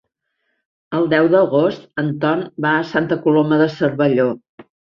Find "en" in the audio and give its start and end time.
2.05-2.11